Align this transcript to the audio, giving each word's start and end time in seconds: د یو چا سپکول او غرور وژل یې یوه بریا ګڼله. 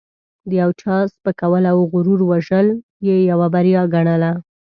د 0.49 0.51
یو 0.61 0.71
چا 0.81 0.95
سپکول 1.13 1.63
او 1.71 1.77
غرور 1.91 2.19
وژل 2.31 2.67
یې 3.07 3.15
یوه 3.31 3.47
بریا 3.55 3.81
ګڼله. 3.93 4.31